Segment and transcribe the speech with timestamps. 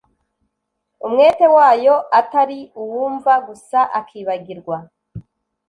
[1.05, 4.75] Umwete wayo atari uwumva gusa akibagirwa